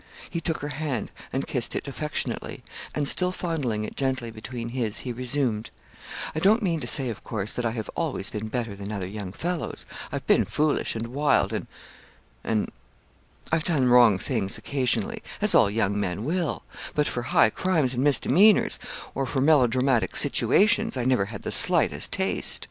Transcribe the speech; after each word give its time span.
He 0.31 0.41
took 0.41 0.61
her 0.61 0.69
hand, 0.69 1.11
and 1.31 1.45
kissed 1.45 1.75
it 1.75 1.87
affectionately, 1.87 2.63
and 2.95 3.07
still 3.07 3.31
fondling 3.31 3.85
it 3.85 3.95
gently 3.95 4.31
between 4.31 4.69
his, 4.69 4.97
he 5.05 5.13
resumed 5.13 5.69
'I 6.33 6.39
don't 6.39 6.63
mean 6.63 6.79
to 6.79 6.87
say, 6.87 7.09
of 7.09 7.23
course, 7.23 7.53
that 7.53 7.67
I 7.67 7.71
have 7.73 7.87
always 7.93 8.31
been 8.31 8.47
better 8.47 8.75
than 8.75 8.91
other 8.91 9.05
young 9.05 9.31
fellows; 9.31 9.85
I've 10.11 10.25
been 10.25 10.43
foolish, 10.45 10.95
and 10.95 11.05
wild, 11.13 11.53
and 11.53 11.67
and 12.43 12.71
I've 13.51 13.63
done 13.63 13.89
wrong 13.89 14.17
things, 14.17 14.57
occasionally 14.57 15.21
as 15.39 15.53
all 15.53 15.69
young 15.69 15.99
men 15.99 16.23
will; 16.23 16.63
but 16.95 17.07
for 17.07 17.21
high 17.21 17.51
crimes 17.51 17.93
and 17.93 18.03
misdemeanors, 18.03 18.79
or 19.13 19.27
for 19.27 19.39
melodramatic 19.39 20.15
situations, 20.15 20.97
I 20.97 21.05
never 21.05 21.25
had 21.25 21.43
the 21.43 21.51
slightest 21.51 22.11
taste. 22.11 22.59